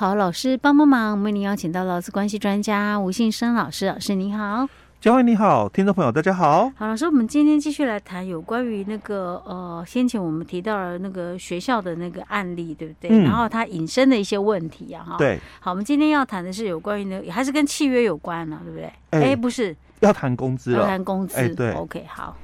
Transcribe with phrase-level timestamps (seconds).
[0.00, 4.66] 好，老师帮帮忙，我们为您邀请到劳资关系专家吴信生老师，老师您好。
[4.98, 6.72] 嘉惠你好，听众朋友大家好。
[6.74, 13.10] 好，老师，我们今天继续来谈有关于那个呃，先前我们提到了那个学校的那个案例，对不对？
[13.10, 15.16] 嗯、然后它引申的一些问题啊，哈。
[15.18, 15.38] 对。
[15.60, 18.86] 好，我们今天要谈的是有关于呢，还是跟契约有关呢、啊，对不对？
[19.10, 20.78] 哎、欸，不是，要谈工资了。
[20.78, 21.36] 要谈工资。
[21.36, 21.72] 哎、欸，对。
[21.72, 22.34] OK，好。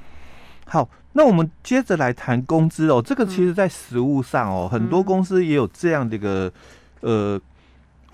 [0.67, 3.01] 好，那我们接着来谈工资哦。
[3.03, 6.51] 这个其实在实务上哦，嗯、很多公司也有这样的一个
[7.01, 7.39] 呃。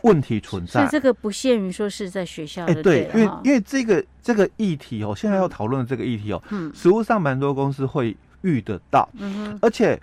[0.04, 2.74] 问题存在，所以这个不限于说是在学校的。
[2.74, 9.98] 哎，对，因为因为这个这个议题哦，现在要讨论的这个议题哦，嗯，实务上蛮多公司会遇得到，嗯哼，而且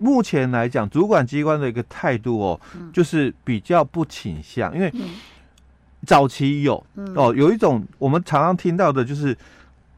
[0.00, 2.60] 目前来讲，主管机关的一个态度哦，
[2.92, 4.92] 就是比较不倾向，因为
[6.04, 9.38] 早期有哦，有一种我们常常听到的就是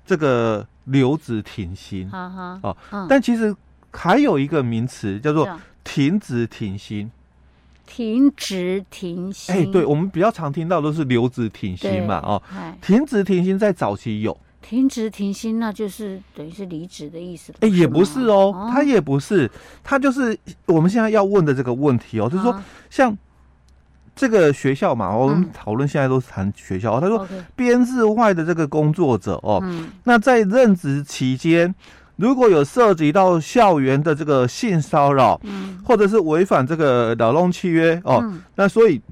[0.04, 3.56] 这个留职停薪，哈哈，哦，但其实
[3.90, 7.10] 还有一个名词叫做停职停薪。
[7.94, 12.42] 停职停薪，哎，对，我们比较常听到都是留职停薪嘛，哦，
[12.80, 19.50] 停职停薪在早期有，停职停薪那就是等于是离职的意思，哎，也不是哦，他也不是，
[19.84, 23.14] 他就是我们现在要问的这个问题哦，就是说像
[24.16, 29.62] 这个学校嘛，我们讨论现在都是谈学校，他说编制外的这个工作者哦，
[30.04, 31.74] 那在任职期间。
[32.22, 39.02] 如果有涉及到校园的这个性骚扰，嗯，或者是违反这个劳动契约哦，嗯、那所以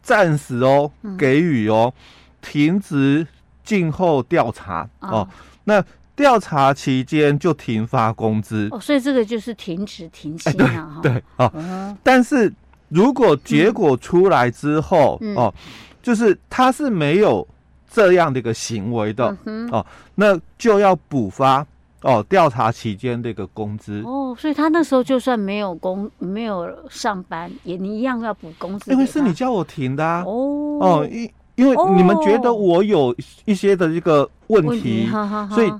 [0.00, 0.88] 暂时哦
[1.18, 1.92] 给予哦
[2.40, 3.26] 停职
[3.64, 5.28] 静候调查哦，哦，
[5.64, 8.68] 那调查期间就停发工资。
[8.70, 12.52] 哦，所以这个就是停职停薪啊，对，对哦，嗯、但是
[12.90, 15.52] 如果结果出来之后、嗯、哦，
[16.00, 17.44] 就是他是没有
[17.92, 21.66] 这样的一个行为的、嗯、哦，那就要补发。
[22.02, 28.90] 哦，调查期间的一个工资哦，所以他那时候就算没有工没有上班，也你一样要补工资。
[28.90, 30.24] 因为是你叫我停的啊。
[30.26, 35.08] 哦哦，因因为你们觉得我有一些的一个问题，
[35.50, 35.72] 所以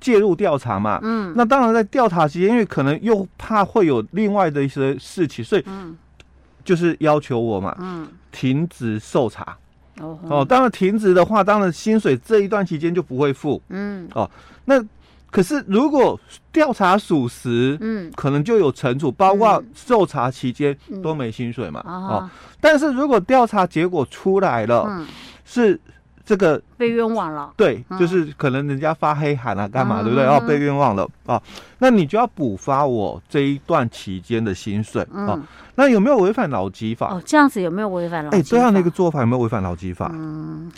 [0.00, 0.98] 介入调查嘛。
[1.02, 5.64] 嗯，那当然在调查期间，因为可能又怕会有另外的一些事情，所以
[6.64, 9.56] 就是要求我嘛，嗯，停止受查。
[10.00, 13.60] 哦哦，当然停止的话，当然薪水这一段期间就不会付。
[13.68, 14.30] 嗯哦，
[14.64, 14.82] 那。
[15.36, 16.18] 可是，如果
[16.50, 22.30] 调查属实，嗯，可能就有惩处，包括受查期间都没薪水嘛，哦。
[22.58, 25.04] 但是如果调查结果出来了，
[25.44, 25.78] 是
[26.24, 30.24] 这个被冤枉了，对，就是可能人家发黑函啊，干嘛，对不对？
[30.24, 31.38] 哦，被冤枉了啊，
[31.80, 35.38] 那你就要补发我这一段期间的薪水啊。
[35.74, 37.12] 那有没有违反劳基法？
[37.12, 38.30] 哦，这样子有没有违反劳？
[38.30, 40.10] 哎，这样的一个做法有没有违反劳基法？
[40.14, 40.72] 嗯，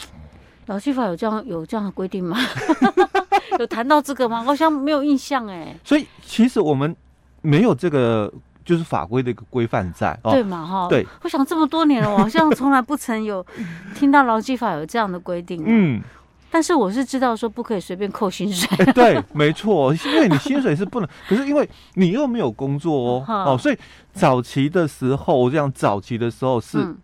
[0.67, 2.37] 劳基法有这样有这样的规定吗？
[3.59, 4.43] 有谈到这个吗？
[4.43, 5.77] 好像没有印象哎。
[5.85, 6.95] 所以其实我们
[7.43, 8.33] 没有这个
[8.65, 10.67] 就是法规的一个规范在，对嘛？
[10.67, 11.07] 哈，对。
[11.23, 13.45] 我想这么多年了，我好像从来不曾有
[13.95, 15.63] 听到劳基法有这样的规定。
[15.67, 16.01] 嗯，
[16.51, 18.93] 但是我是知道说不可以随便扣薪水。
[18.93, 23.79] 对， 没错，因为你薪水是不能，可是因为你又没有工作哦， 哦，所以
[24.13, 26.95] 早期的时候，我这样早期的时候是。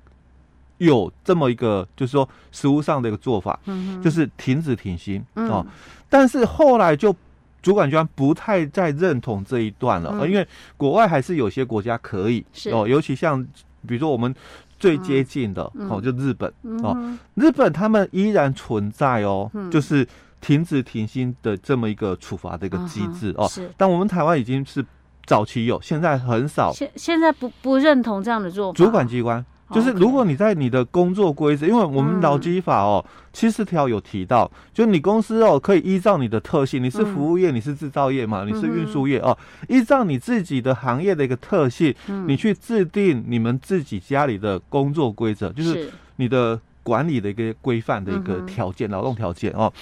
[0.78, 4.02] 有这么一个，就是说实务上的一个做法，嗯、哼。
[4.02, 5.66] 就是停止停薪、嗯、哦。
[6.08, 7.14] 但是后来就
[7.62, 10.46] 主管机关不太再认同这一段了，嗯、因为
[10.76, 13.42] 国外还是有些国家可以哦，尤其像
[13.86, 14.34] 比如说我们
[14.78, 20.06] 最接近的、嗯、哦，就日本、嗯、哦，日本他们依然存在哦，嗯、就是
[20.40, 23.48] 停止停薪的这么一个处罚的一个机制、嗯、哦。
[23.48, 24.84] 是，但我们台湾已经是
[25.24, 26.70] 早期有，现在很少。
[26.72, 29.44] 现现在不不认同这样的做法，主管机关。
[29.70, 39.36] 就是如果你在你的工作规则，因为我们劳基法哦七十条有提到，就你公司哦可以依照你的特性，你是服务业，你是制造业嘛，你是运输业哦，
[39.68, 41.94] 依照你自己的行业的一个特性，
[42.26, 45.90] 你去制定你们自己家里的工作规则，就是。
[46.16, 49.72] 你的管理的一个规范的一个条件，劳动条件哦。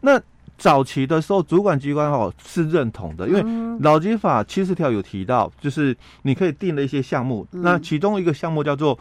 [0.00, 0.18] 那
[0.58, 8.98] 早期的时候，主管机关哦是认同的，因为劳基法七十条有提到，就是你可以定的一些项目，那其中一个项目叫做。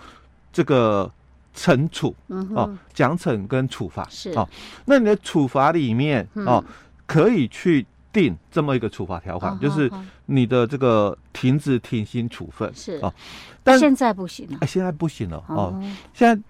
[0.56, 1.12] 这个
[1.54, 4.32] 惩处哦，奖惩跟处罚是。
[4.38, 4.48] 哦，
[4.86, 6.64] 那你的处罚里面哦，
[7.06, 9.92] 可以去定这么一个处罚条款，就是
[10.28, 12.98] 你的这个停止停薪处分是。
[13.02, 13.14] 哦，
[13.66, 15.78] 但现在不行了，哎，现在不行了哦，
[16.14, 16.42] 现在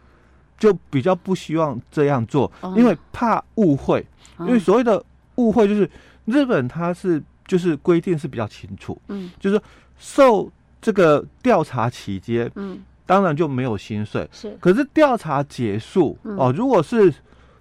[0.58, 4.06] 就比较不希望这样做，因为怕误会，
[4.40, 5.04] 因为所谓的
[5.36, 5.90] 误会就是
[6.26, 9.62] 日本它是就是规定是比较清楚，嗯，就是
[9.98, 12.82] 受这个调查期间，嗯。
[13.08, 14.58] 当然就没有薪水，是。
[14.60, 17.14] 可是调查结束、嗯、哦，如果是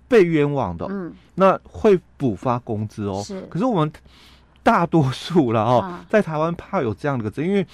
[0.09, 3.23] 被冤枉的，嗯，那会补发工资哦。
[3.23, 3.43] 是。
[3.51, 3.93] 可是我们
[4.63, 7.67] 大多数了哦，啊、在台湾怕有这样的个，因为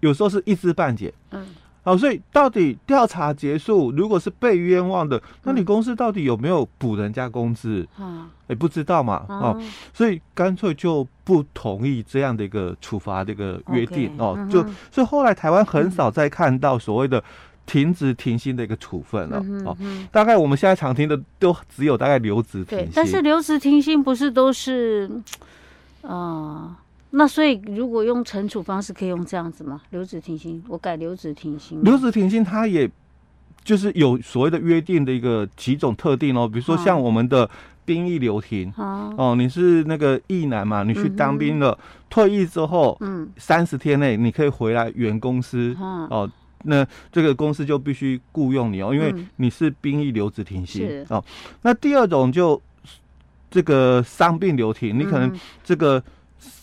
[0.00, 1.48] 有时候是一知半解，嗯，
[1.84, 7.84] 好，所以到底调查结束，如果是被冤枉的，那你公司到底有没有补人家工资？
[7.98, 9.60] 嗯，也不知道嘛，哦，
[9.92, 17.22] 所以干脆就不同意这样的一个处罚的一个约定哦，就所以后来台湾很少再看到所谓的
[17.66, 19.76] 停职停薪的一个处分了哦，
[20.12, 25.10] 大概我们现在常听的都只有大概留职停薪，但是留职停薪不是都是，
[26.02, 26.78] 啊。
[27.14, 29.82] 那所以，如果用惩处方式，可以用这样子吗？
[29.90, 31.82] 留职停薪，我改留职停薪。
[31.84, 32.90] 留职停薪，它也
[33.62, 37.48] 就是有所谓的约定的一个几种特定哦，比如说像我们的
[37.84, 41.78] 兵役留停哦，哦，你是那个役男嘛，你去当兵了，嗯、
[42.08, 46.30] 退役之后，嗯，三十天内你可以回来原公司、嗯、哦，
[46.64, 51.24] 那这个公司就必须雇佣你哦，因为你是兵役留职停薪、嗯、哦。
[51.60, 52.58] 那第二种就
[53.50, 55.30] 这个伤病留停，你可能
[55.62, 55.98] 这个。
[55.98, 56.02] 嗯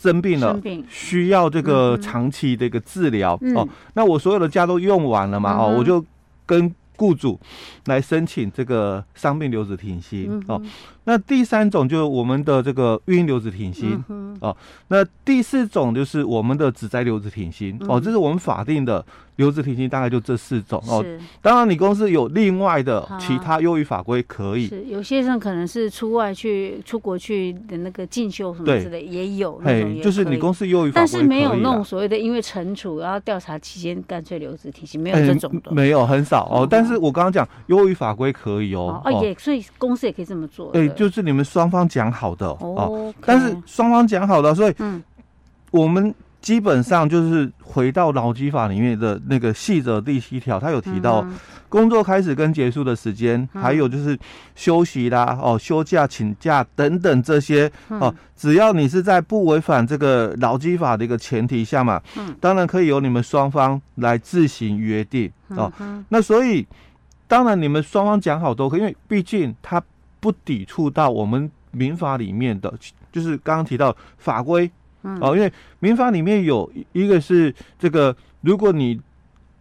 [0.02, 0.60] 生病了，
[0.90, 3.68] 需要这个长期的一个治疗、嗯、哦。
[3.94, 5.54] 那我所有的假都用完了嘛？
[5.54, 6.04] 嗯、哦，我就
[6.46, 7.40] 跟雇主
[7.86, 10.62] 来申请这个伤病留职停薪、嗯、哦。
[11.06, 14.56] 那第三种就是我们的这个运营留职停薪、嗯、哦。
[14.90, 18.00] 那第四种就是我们的职灾留职停薪、嗯、哦。
[18.00, 19.06] 这是我们法定的。
[19.40, 20.84] 留职停薪大概就这四种。
[20.86, 21.01] 哦，
[21.42, 24.68] 当然你公司有另外的其他优于法规可以。
[24.68, 36.45] 是有些人可能是出外去出国去的那个进修什么之类也有那种，就是你公司优于法规，但是没有那种所谓的因为惩处然后调查期间干脆留职停薪，没有这种的，没有很少。
[36.52, 36.68] 哦。
[36.69, 45.01] 但是我刚刚讲优于法规可以哦，哦也所以公司也可以这么做，对，就是你们双方讲好的哦，但是双方讲好的，所以嗯，
[45.72, 46.13] 我们。
[46.42, 51.24] 基本上就是回到劳基法里面的那个细则第七条，它有提到
[51.68, 54.18] 工作开始跟结束的时间，还有就是
[54.56, 62.02] 休息啦、哦休假、请假等等这些哦，只要你是在不违反这个劳基法的一个前提下嘛，
[62.40, 65.69] 当然可以由你们双方来自行约定哦。
[66.07, 66.66] 那所以
[67.28, 69.84] 当然你们双方讲好都可以，因为毕竟它
[70.19, 72.74] 不抵触到我们民法里面的，
[73.12, 74.69] 就是刚刚提到法规。
[75.21, 75.50] 哦，因为
[75.80, 79.00] 民法里面有一个是这个，如果你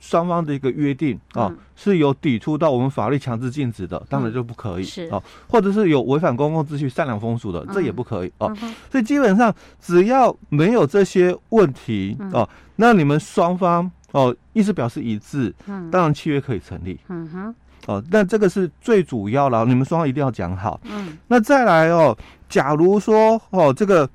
[0.00, 4.82] 双方的一个约定啊、哦，是有抵触到我们法律强制禁止的，当然就不可以。
[4.82, 8.52] 是啊，或者是有违反公共秩序、善良风俗的，这也不可以哦。
[8.90, 16.98] 所以基本上只要没有这些问题哦，那你们双方哦意思表示一致，嗯当然契约可以成立。
[17.08, 17.54] 嗯哼，
[17.86, 20.80] 哦，那这个是最主要了，你们双方一定要讲好。
[20.84, 22.16] 嗯，那再来哦，
[22.48, 24.08] 假如说哦这个。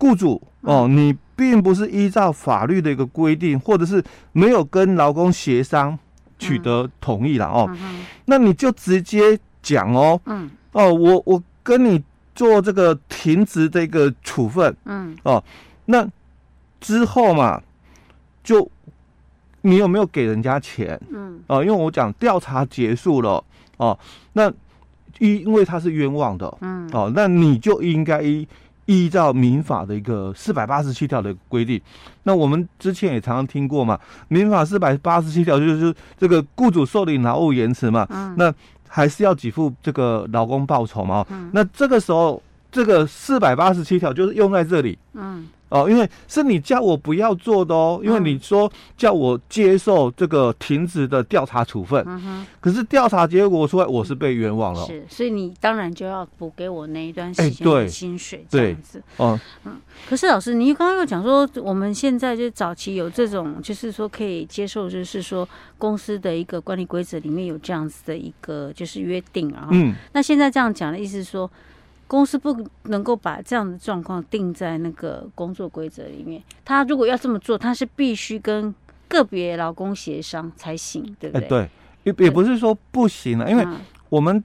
[0.00, 4.00] 雇主哦，你并不是依照法律的一个规定，或者是
[4.30, 5.98] 没有跟劳工协商
[6.38, 7.68] 取得同意了哦，
[8.26, 12.00] 那你就直接讲哦，嗯，哦，我我跟你
[12.32, 15.42] 做这个停职的一个处分，嗯，哦，
[15.86, 16.08] 那
[16.80, 17.60] 之后嘛，
[18.44, 18.70] 就
[19.62, 21.00] 你有没有给人家钱？
[21.10, 23.42] 嗯，哦，因为我讲调查结束了
[23.76, 23.98] 哦，
[24.32, 24.48] 那
[25.18, 28.46] 因因为他是冤枉的，嗯，哦，那你就应该依。
[28.90, 31.78] 依照民法的一个四百八十七条的规定，
[32.22, 38.50] 那我们之前也常常听过嘛，民法四百八十七条就是这个雇主受理劳务延迟嘛，嗯，那
[38.88, 45.46] 还是要给付这个劳工报酬嘛，嗯，那这个时候这个四百八十七条就是用在这里，嗯。
[45.68, 71.50] 哦，因为是你叫我不要做的哦，因为你说叫我接受这个停止的调查处分，嗯，可是调查结果出来我是被冤枉了，是，所以你当然就要补给我那一段时间的薪水，这样子，哦，嗯，可是老师，你刚刚又讲说，我们现在就早期有这种，就是说可以接受，就是说公司的一个管理规则里面有这样子的一个就是约定啊，嗯，那现在这样讲的意思是说。
[72.08, 76.42] 公司不能够把这样的状况定在那个工作规则里面。
[76.64, 78.74] 他如果要这么做，他是必须跟
[79.06, 81.44] 个别劳工协商才行，对不对？
[81.44, 81.70] 欸、对，
[82.04, 83.64] 也也不是说不行了，因为
[84.08, 84.42] 我们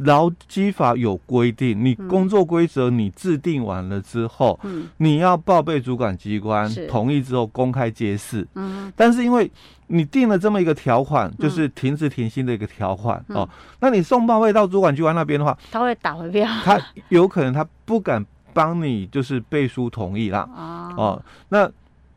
[0.00, 8.46] 劳基法有规定，你工作规则你制定完了之后，嗯，你要报备主管机关同意之后公开揭示。
[8.54, 9.50] 嗯，但是因为
[9.86, 13.48] 你定了这么一个条款，就是停职停薪的一个条款、嗯、哦。
[13.80, 16.46] 那你送报备到主管机关那边的话，他会打回票。
[16.64, 20.48] 他有可能他不敢帮你，就是背书同意啦。
[20.52, 21.70] 哦，哦，那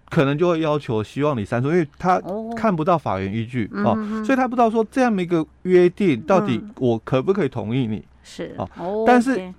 [0.09, 2.21] 可能就会要求希望你删除，因为他
[2.55, 8.03] 看不到法院依据哦，哦，所以他不知道说这样的一个约定到底我可不可以同意你。
[8.23, 9.53] 是、嗯、哦，但是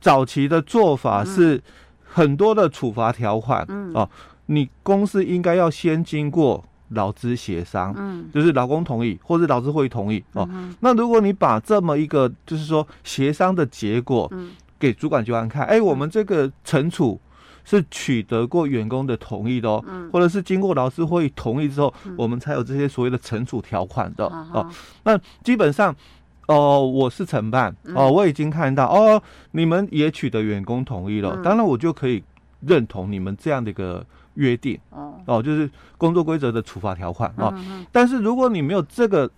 [0.00, 1.62] 早期的做法是
[2.04, 4.08] 很多的处罚条款、嗯、哦，
[4.46, 6.64] 你公司应该要先经过。
[6.90, 10.72] 劳资协商，嗯，就是劳工同意或者劳资会同意哦、嗯。
[10.80, 17.18] 那如果你把这么一个就是说协商的结果，嗯，给主管机关看，哎、欸，我们这个惩处
[17.64, 24.70] 是取得过员工的同意的哦，嗯、或者是经过劳资会议同意之后，嗯、我们才有这些所谓的惩处条款的、嗯、哦。
[25.02, 25.90] 那基本上，
[26.46, 32.22] 哦、呃，我是承办哦、呃，我已经看到哦，你们也取得员工同意了，嗯、当然我就可以
[32.60, 34.04] 认同你们这样的一个
[34.34, 34.78] 约定
[35.26, 37.52] 哦，就是工作规则的处罚条款哦。
[37.90, 39.30] 但是如果你没有这个。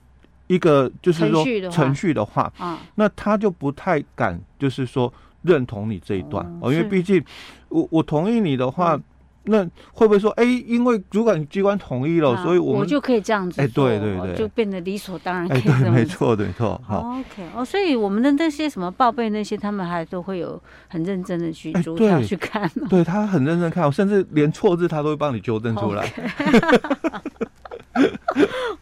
[0.48, 5.12] 一个就是说程序的话，啊，那他就不太敢，就是说
[5.46, 6.44] 认同你这一段。
[6.60, 7.24] 哦，因为毕竟
[7.68, 8.98] 我我同意你的话，
[9.44, 17.44] 那会不会说，哎，因为主管机关同意了，所以我我就可以这样子，哎，对对对，就变得理所当然可以这样，没错没错，好，OK。
[17.54, 26.12] 哦，所以我们的那些什么报备那些，他们还都会有很认真的去逐条去看，对他很认真看，甚至连错字他都会帮你纠正出来。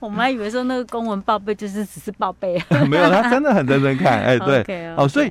[0.00, 5.30] 我们还以为说那个公文报备就是只是报备， 没有，他真的很认真看，哎，对，哦，所以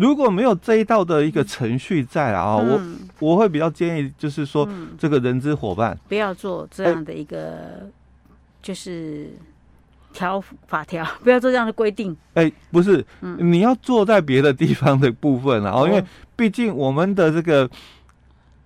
[0.00, 2.80] 如果没有这一道的一个程序在啊，我
[3.18, 4.66] 我会比较建议，就是说
[4.98, 5.98] 这个人资伙伴。
[6.08, 7.88] 不要做这样的一个
[8.62, 9.30] 就是
[10.12, 12.16] 条法条， 不要做这样的规定。
[12.34, 13.04] 哎，不是，
[13.38, 16.02] 你要做在别的地方的部分啊，因为
[16.34, 17.68] 毕竟我们的这个。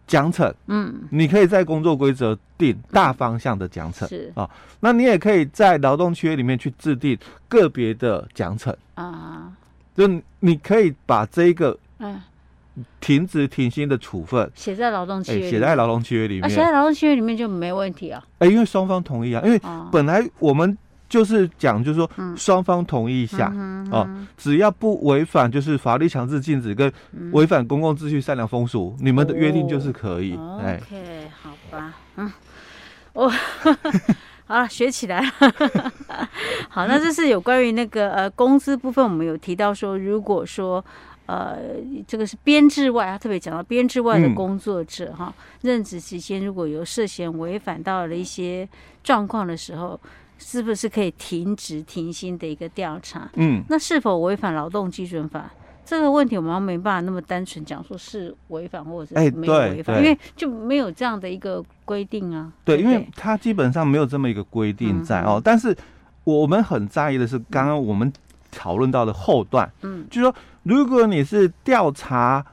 [0.07, 4.31] 奖惩，嗯，你可以在工作规则定大方向的奖惩，是。
[4.37, 4.49] 啊，
[4.81, 8.71] 那你也可以在劳动契约里面去制定个别的奖惩。
[8.97, 9.51] 啊，
[9.95, 10.09] 就
[10.41, 12.21] 你可以把这个嗯。
[13.01, 19.61] 停职停薪的处分写在劳动契约，写在劳动契约里面，写在劳动契约里面就没问题啊，哎，因为双方同意啊，因为
[19.93, 20.77] 本来我们。
[21.07, 23.53] 就是讲，就是说双方同意一下
[23.93, 26.93] 哦，只要不违反就是法律强制禁止跟
[27.31, 30.37] 违反公共秩序善良风俗，你们的约定就是可以。
[30.61, 32.33] 哎，OK，好吧，嗯，
[33.13, 33.31] 哦，
[34.47, 35.31] 好了，学起来了。
[36.69, 40.85] 好，那这是有关于那个呃工资部分，我们有提到说，如果说
[41.27, 41.59] 呃
[42.07, 45.33] 这个是编制外，他特别讲到编制外的工作者哈，
[45.63, 48.69] 任职期间如果有涉嫌违反到了一些
[49.03, 49.99] 状况的时候。
[50.37, 53.31] 是不是可以停职停薪的一个调查？
[53.35, 55.49] 嗯，那是否违反劳动基准法
[55.85, 62.51] 这个问题，我们没办法那么单纯讲说是违反或者是没有违反，因为就没有这样的一个规定啊。
[62.65, 65.41] 对，因为它基本上没有这么一个规定在哦。
[65.43, 65.77] 但是
[66.25, 68.13] 我们很在意的是，刚刚我们
[68.51, 72.45] 讨论到的后段，嗯，就是说，如果你是调查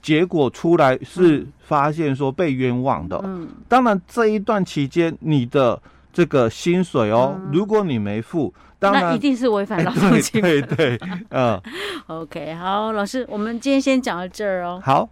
[0.00, 5.82] 结果出来是发现说被冤枉的，嗯，当然这一段期间你的。
[6.14, 10.42] 这个薪水哦，如果你没付，当然那一定是违反劳动基准。
[10.42, 11.60] 对对，嗯。
[12.06, 14.80] OK，好，老师，我们今天先讲到这儿哦。
[14.82, 15.08] 好。